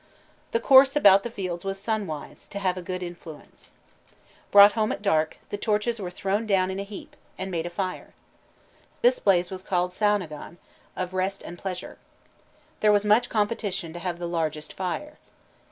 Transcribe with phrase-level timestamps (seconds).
[0.51, 3.73] The course about the fields was sunwise, to have a good influence.
[4.49, 7.69] Brought home at dark, the torches were thrown down in a heap, and made a
[7.69, 8.15] fire.
[9.03, 10.57] This blaze was called "Samhnagan,"
[10.95, 11.99] "of rest and pleasure."
[12.79, 15.19] There was much competition to have the largest fire.